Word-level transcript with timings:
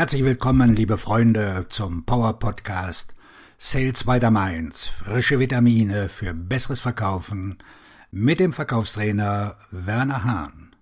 Herzlich 0.00 0.24
willkommen, 0.24 0.74
liebe 0.74 0.96
Freunde, 0.96 1.66
zum 1.68 2.06
Power 2.06 2.38
Podcast 2.38 3.14
Sales 3.58 4.04
by 4.04 4.18
the 4.18 4.30
Mainz. 4.30 4.88
Frische 4.88 5.38
Vitamine 5.38 6.08
für 6.08 6.32
besseres 6.32 6.80
Verkaufen 6.80 7.58
mit 8.10 8.40
dem 8.40 8.54
Verkaufstrainer 8.54 9.58
Werner 9.70 10.24
Hahn. 10.24 10.74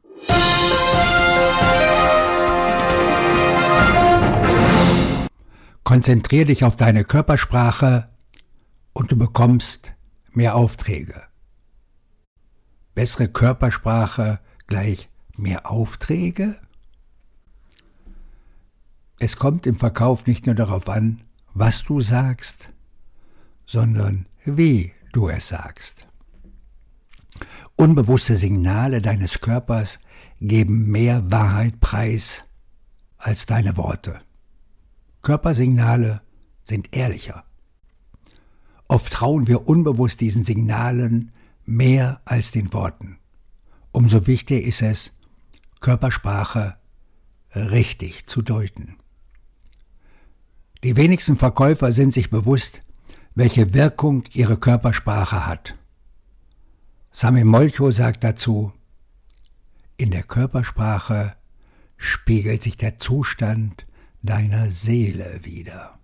Konzentrier 5.83 6.45
dich 6.45 6.63
auf 6.63 6.77
deine 6.77 7.03
Körpersprache 7.03 8.11
und 8.93 9.11
du 9.11 9.17
bekommst 9.17 9.95
mehr 10.31 10.55
Aufträge. 10.55 11.25
Bessere 12.95 13.27
Körpersprache 13.27 14.39
gleich 14.69 15.09
mehr 15.37 15.69
Aufträge? 15.69 16.61
Es 19.21 19.37
kommt 19.37 19.67
im 19.67 19.77
Verkauf 19.77 20.27
nicht 20.27 20.47
nur 20.47 20.55
darauf 20.55 20.89
an, 20.89 21.23
was 21.53 21.85
du 21.85 22.01
sagst, 22.01 22.71
sondern 23.67 24.27
wie 24.45 24.93
du 25.13 25.29
es 25.29 25.49
sagst. 25.49 26.07
Unbewusste 27.77 28.37
Signale 28.37 29.03
deines 29.03 29.41
Körpers 29.41 29.99
geben 30.41 30.87
mehr 30.87 31.31
Wahrheit 31.31 31.81
preis 31.81 32.45
als 33.17 33.47
deine 33.47 33.77
Worte. 33.77 34.21
Körpersignale 35.23 36.23
sind 36.63 36.97
ehrlicher. 36.97 37.45
Oft 38.87 39.13
trauen 39.13 39.49
wir 39.49 39.69
unbewusst 39.69 40.21
diesen 40.21 40.45
Signalen 40.45 41.33
mehr 41.65 42.21
als 42.25 42.53
den 42.53 42.73
Worten. 42.73 43.19
Umso 43.93 44.27
wichtiger 44.27 44.65
ist 44.65 44.81
es, 44.81 45.17
Körpersprache 45.81 46.77
richtig 47.55 48.27
zu 48.27 48.43
deuten. 48.43 48.97
Die 50.85 50.97
wenigsten 50.97 51.37
Verkäufer 51.37 51.93
sind 51.93 52.15
sich 52.15 52.31
bewusst, 52.31 52.81
welche 53.35 53.75
Wirkung 53.75 54.25
ihre 54.33 54.57
Körpersprache 54.57 55.47
hat. 55.47 55.75
Sami 57.11 57.43
Molcho 57.45 57.91
sagt 57.91 58.23
dazu, 58.23 58.73
in 59.97 60.13
der 60.13 60.23
Körpersprache 60.23 61.35
spiegelt 61.97 62.63
sich 62.63 62.77
der 62.77 63.01
Zustand 63.01 63.87
deiner 64.23 64.71
Seele 64.71 65.41
wider. 65.43 65.99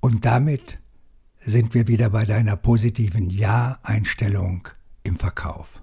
Und 0.00 0.24
damit 0.24 0.78
sind 1.44 1.74
wir 1.74 1.88
wieder 1.88 2.10
bei 2.10 2.24
deiner 2.24 2.56
positiven 2.56 3.28
Ja-Einstellung 3.28 4.68
im 5.02 5.16
Verkauf. 5.16 5.82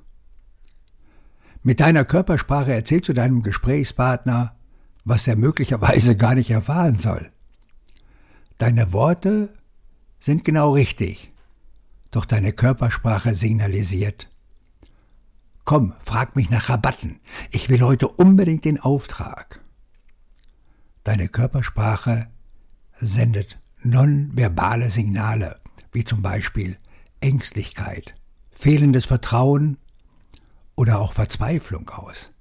Mit 1.61 1.80
deiner 1.80 2.06
Körpersprache 2.06 2.73
erzählst 2.73 3.09
du 3.09 3.14
deinem 3.14 3.42
Gesprächspartner, 3.42 4.56
was 5.06 5.28
er 5.28 5.38
möglicherweise 5.38 6.17
gar 6.17 6.36
nicht 6.36 6.50
erfahren 6.50 7.00
soll. 7.00 7.31
Deine 8.58 8.92
Worte 8.92 9.53
sind 10.20 10.44
genau 10.44 10.73
richtig, 10.73 11.31
doch 12.11 12.25
deine 12.25 12.52
Körpersprache 12.52 13.36
signalisiert, 13.36 14.30
Komm, 15.66 15.94
frag 16.06 16.36
mich 16.36 16.52
nach 16.52 16.70
Rabatten, 16.70 17.20
ich 17.50 17.70
will 17.70 17.81
heute 17.81 18.08
unbedingt 18.08 18.66
den 18.66 18.80
Auftrag. 18.80 19.61
Deine 21.03 21.28
Körpersprache 21.28 22.28
sendet 23.02 23.58
nonverbale 23.81 24.92
Signale, 24.92 25.59
wie 25.92 26.03
zum 26.03 26.22
Beispiel 26.22 26.78
Ängstlichkeit, 27.20 28.14
fehlendes 28.52 29.06
Vertrauen 29.06 29.78
oder 30.76 31.00
auch 31.00 31.14
Verzweiflung 31.14 31.89
aus. 31.89 32.31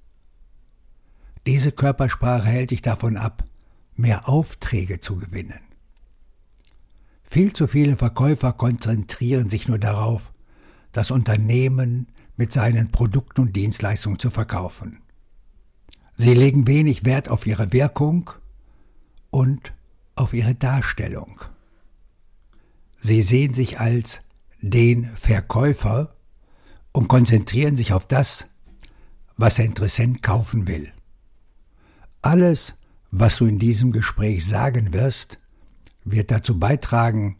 Diese 1.45 1.71
Körpersprache 1.71 2.47
hält 2.47 2.71
dich 2.71 2.81
davon 2.81 3.17
ab, 3.17 3.43
mehr 3.95 4.27
Aufträge 4.27 4.99
zu 4.99 5.17
gewinnen. 5.17 5.59
Viel 7.23 7.53
zu 7.53 7.67
viele 7.67 7.95
Verkäufer 7.95 8.53
konzentrieren 8.53 9.49
sich 9.49 9.67
nur 9.67 9.79
darauf, 9.79 10.31
das 10.91 11.11
Unternehmen 11.11 12.07
mit 12.37 12.51
seinen 12.51 12.91
Produkten 12.91 13.41
und 13.41 13.55
Dienstleistungen 13.55 14.19
zu 14.19 14.29
verkaufen. 14.29 15.01
Sie 16.15 16.33
legen 16.33 16.67
wenig 16.67 17.03
Wert 17.03 17.29
auf 17.29 17.45
ihre 17.45 17.73
Wirkung 17.73 18.31
und 19.31 19.73
auf 20.15 20.33
ihre 20.33 20.55
Darstellung. 20.55 21.41
Sie 23.01 23.21
sehen 23.21 23.53
sich 23.53 23.79
als 23.79 24.21
den 24.61 25.13
Verkäufer 25.15 26.15
und 26.91 27.07
konzentrieren 27.07 27.75
sich 27.75 27.93
auf 27.93 28.07
das, 28.07 28.47
was 29.37 29.55
der 29.55 29.65
Interessent 29.65 30.23
kaufen 30.23 30.67
will. 30.67 30.91
Alles, 32.25 32.73
was 33.11 33.35
du 33.37 33.45
in 33.45 33.59
diesem 33.59 33.91
Gespräch 33.91 34.47
sagen 34.47 34.93
wirst, 34.93 35.37
wird 36.03 36.31
dazu 36.31 36.57
beitragen, 36.57 37.37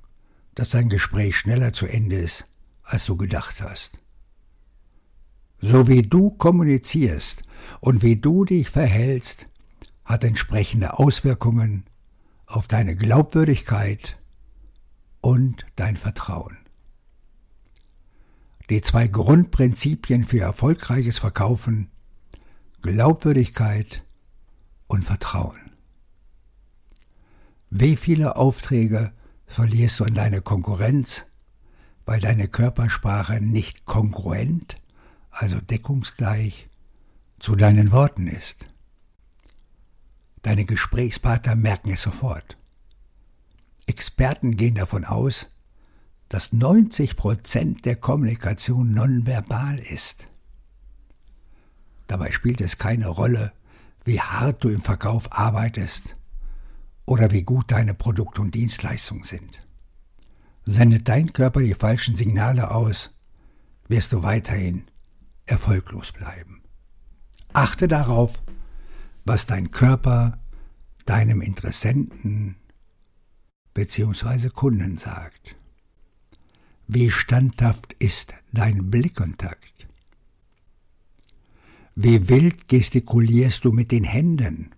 dass 0.54 0.70
dein 0.70 0.90
Gespräch 0.90 1.38
schneller 1.38 1.74
zu 1.74 1.88
Ende 1.88 2.18
ist, 2.18 2.46
als 2.84 3.08
du 3.08 3.18
gedacht 3.18 3.64
hast. 3.64 3.98
So 5.60 5.88
wie 5.88 6.04
du 6.04 6.30
kommunizierst 6.30 7.42
und 7.80 8.04
wie 8.04 8.18
du 8.18 8.46
dich 8.46 8.70
verhältst, 8.70 9.48
hat 10.04 10.24
entsprechende 10.24 11.00
Auswirkungen 11.00 11.86
auf 12.46 12.68
deine 12.68 12.96
Glaubwürdigkeit 12.96 14.20
und 15.20 15.66
dein 15.78 15.98
Vertrauen. 15.98 16.60
Die 18.70 18.82
zwei 18.82 19.08
Grundprinzipien 19.08 20.26
für 20.26 20.42
erfolgreiches 20.42 21.18
Verkaufen 21.18 21.90
Glaubwürdigkeit 22.84 24.05
und 24.96 25.04
Vertrauen. 25.04 25.60
Wie 27.70 27.98
viele 27.98 28.38
Aufträge 28.38 29.12
verlierst 29.46 30.00
du 30.00 30.06
an 30.06 30.16
deine 30.16 30.42
Konkurrenz, 30.42 31.26
weil 32.06 32.22
deine 32.22 32.48
Körpersprache 32.48 33.42
nicht 33.42 33.86
kongruent, 33.86 34.78
also 35.30 35.60
deckungsgleich, 35.60 36.70
zu 37.40 37.56
deinen 37.56 37.92
Worten 37.92 38.28
ist? 38.28 38.68
Deine 40.42 40.64
Gesprächspartner 40.64 41.56
merken 41.56 41.92
es 41.92 42.02
sofort. 42.02 42.58
Experten 43.88 44.56
gehen 44.56 44.76
davon 44.76 45.04
aus, 45.04 45.48
dass 46.30 46.54
90 46.54 47.18
Prozent 47.18 47.86
der 47.86 47.98
Kommunikation 47.98 48.94
nonverbal 48.94 49.80
ist. 49.80 50.28
Dabei 52.08 52.32
spielt 52.32 52.62
es 52.62 52.78
keine 52.78 53.08
Rolle, 53.08 53.52
wie 54.06 54.22
hart 54.22 54.64
du 54.64 54.70
im 54.70 54.82
Verkauf 54.82 55.32
arbeitest 55.32 56.16
oder 57.06 57.32
wie 57.32 57.44
gut 57.44 57.72
deine 57.72 57.94
Produkte 57.94 58.42
und 58.42 58.56
Dienstleistungen 58.56 59.24
sind. 59.24 59.68
Sendet 60.64 61.10
dein 61.10 61.34
Körper 61.34 61.62
die 61.62 61.74
falschen 61.74 62.16
Signale 62.16 62.72
aus, 62.72 63.12
wirst 63.88 64.14
du 64.14 64.24
weiterhin 64.24 64.86
erfolglos 65.46 66.12
bleiben. 66.12 66.62
Achte 67.54 67.88
darauf, 67.88 68.42
was 69.26 69.46
dein 69.46 69.72
Körper 69.72 70.40
deinem 71.06 71.42
Interessenten 71.42 72.56
bzw. 73.74 74.50
Kunden 74.50 74.98
sagt. 74.98 75.56
Wie 76.88 77.10
standhaft 77.10 77.94
ist 77.94 78.34
dein 78.52 78.90
Blickkontakt? 78.92 79.75
Wie 81.98 82.28
wild 82.28 82.68
gestikulierst 82.68 83.64
du 83.64 83.72
mit 83.72 83.94
den 83.94 84.04
Händen? 84.04 84.72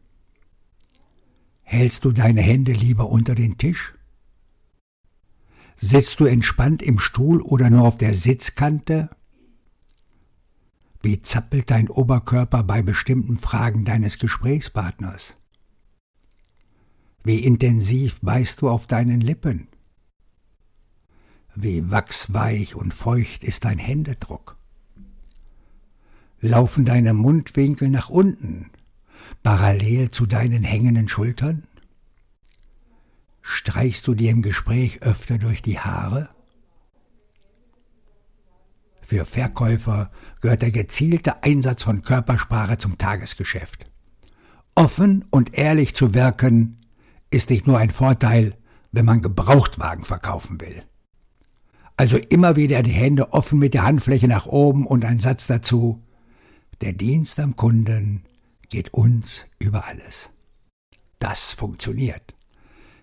Hältst 1.64 2.06
du 2.06 2.12
deine 2.12 2.42
Hände 2.42 2.74
lieber 2.74 3.10
unter 3.10 3.34
den 3.34 3.58
Tisch? 3.58 3.96
Sitzt 5.76 6.20
du 6.20 6.26
entspannt 6.26 6.84
im 6.84 7.00
Stuhl 7.00 7.42
oder 7.42 7.72
nur 7.72 7.88
auf 7.88 7.98
der 7.98 8.14
Sitzkante? 8.14 9.10
Wie 11.02 11.20
zappelt 11.24 11.72
dein 11.72 11.90
Oberkörper 11.90 12.62
bei 12.64 12.84
bestimmten 12.84 13.40
Fragen 13.40 13.84
deines 13.84 14.20
Gesprächspartners? 14.20 15.38
Wie 17.24 17.44
intensiv 17.44 18.20
beißt 18.22 18.62
du 18.62 18.70
auf 18.70 18.86
deinen 18.86 19.22
Lippen? 19.22 19.68
Wie 21.56 21.90
wachsweich 21.90 22.76
und 22.76 22.94
feucht 22.94 23.44
ist 23.44 23.66
dein 23.66 23.80
Händedruck? 23.80 24.57
Laufen 26.40 26.86
deine 26.86 27.14
Mundwinkel 27.14 27.90
nach 27.90 28.10
unten, 28.10 28.70
parallel 29.44 30.12
zu 30.12 30.26
deinen 30.26 30.64
hängenden 30.64 31.08
Schultern? 31.08 31.64
Streichst 33.42 34.06
du 34.08 34.14
dir 34.14 34.32
im 34.32 34.42
Gespräch 34.42 35.02
öfter 35.02 35.38
durch 35.38 35.62
die 35.62 35.80
Haare? 35.80 36.30
Für 39.02 39.24
Verkäufer 39.26 40.12
gehört 40.42 40.62
der 40.62 40.72
gezielte 40.72 41.42
Einsatz 41.42 41.82
von 41.82 42.02
Körpersprache 42.02 42.78
zum 42.78 42.98
Tagesgeschäft. 42.98 43.90
Offen 44.76 45.26
und 45.32 45.58
ehrlich 45.58 45.96
zu 45.96 46.14
wirken 46.14 46.78
ist 47.32 47.50
nicht 47.50 47.68
nur 47.68 47.80
ein 47.80 47.90
Vorteil, 47.90 48.58
wenn 48.92 49.06
man 49.06 49.22
Gebrauchtwagen 49.22 50.04
verkaufen 50.04 50.60
will. 50.62 50.84
Also 51.96 52.18
immer 52.18 52.58
wieder 52.58 52.84
die 52.84 52.92
Hände 52.92 53.34
offen 53.34 53.58
mit 53.58 53.74
der 53.74 53.84
Handfläche 53.84 54.28
nach 54.28 54.46
oben 54.46 54.86
und 54.86 55.04
ein 55.04 55.20
Satz 55.20 55.48
dazu. 55.48 56.04
Der 56.82 56.94
Dienst 56.94 57.40
am 57.40 57.56
Kunden 57.56 58.24
geht 58.70 58.94
uns 58.94 59.46
über 59.60 59.86
alles. 59.86 60.30
das 61.20 61.52
funktioniert. 61.52 62.36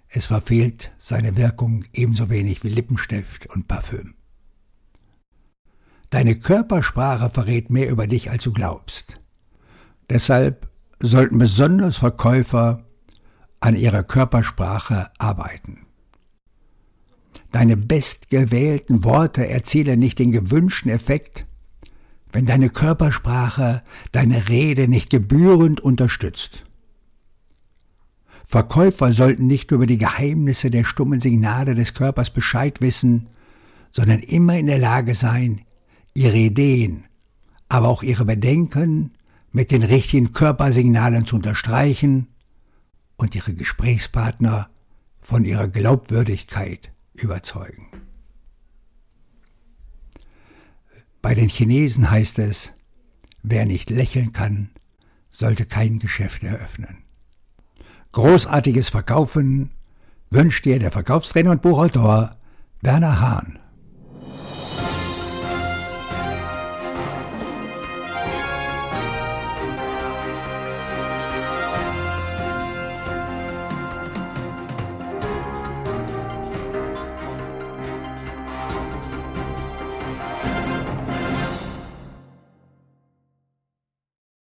Es 0.09 0.27
verfehlt 0.27 0.93
seine 0.99 1.35
Wirkung 1.37 1.85
ebenso 1.93 2.31
wenig 2.31 2.63
wie 2.63 2.69
Lippenstift 2.69 3.47
und 3.47 3.67
Parfüm. 3.67 4.15
Deine 6.11 6.39
Körpersprache 6.39 7.29
verrät 7.31 7.71
mehr 7.71 7.91
über 7.91 8.07
dich, 8.07 8.31
als 8.31 8.45
du 8.45 8.53
glaubst. 8.53 9.21
Deshalb 10.09 10.69
sollten 11.01 11.39
besonders 11.39 11.97
Verkäufer 11.97 12.87
an 13.59 13.75
ihrer 13.75 14.05
Körpersprache 14.05 15.11
arbeiten. 15.19 15.87
Deine 17.51 17.77
bestgewählten 17.77 19.03
Worte 19.03 19.49
erzielen 19.49 19.99
nicht 19.99 20.21
den 20.21 20.31
gewünschten 20.31 20.93
Effekt, 20.93 21.47
wenn 22.35 22.47
deine 22.47 22.69
Körpersprache 22.69 23.83
deine 24.11 24.49
Rede 24.49 24.89
nicht 24.89 25.09
gebührend 25.09 25.81
unterstützt. 25.81 26.65
Verkäufer 28.45 29.13
sollten 29.13 29.47
nicht 29.47 29.71
nur 29.71 29.79
über 29.79 29.87
die 29.87 29.99
Geheimnisse 29.99 30.69
der 30.69 30.83
stummen 30.83 31.21
Signale 31.21 31.77
des 31.77 31.95
Körpers 31.95 32.31
Bescheid 32.31 32.81
wissen, 32.81 33.29
sondern 33.93 34.19
immer 34.19 34.59
in 34.59 34.67
der 34.67 34.81
Lage 34.81 35.15
sein, 35.15 35.61
ihre 36.13 36.37
Ideen, 36.37 37.05
aber 37.69 37.87
auch 37.87 38.03
ihre 38.03 38.25
Bedenken 38.25 39.13
mit 39.53 39.71
den 39.71 39.85
richtigen 39.85 40.33
Körpersignalen 40.33 41.27
zu 41.27 41.37
unterstreichen 41.37 42.27
und 43.17 43.37
ihre 43.37 43.55
Gesprächspartner 43.55 44.71
von 45.21 45.45
ihrer 45.45 45.69
Glaubwürdigkeit 45.69 46.91
überzeugen. 47.15 47.87
Bei 51.35 51.41
den 51.41 51.49
Chinesen 51.49 52.13
heißt 52.13 52.39
es, 52.39 52.75
wer 53.43 53.67
nicht 53.67 53.91
lächeln 53.91 54.31
kann, 54.31 54.71
sollte 55.31 55.67
kein 55.67 55.99
Geschäft 55.99 56.45
eröffnen. 56.45 56.99
Großartiges 58.13 58.89
Verkaufen 58.89 59.73
wünscht 60.31 60.65
dir 60.65 60.79
der 60.79 60.93
Verkaufstrainer 60.93 61.51
und 61.51 61.61
Buchautor 61.61 62.37
Werner 62.83 63.19
Hahn. 63.21 63.59